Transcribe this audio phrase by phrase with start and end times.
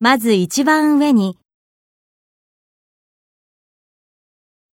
[0.00, 1.37] まず一番上に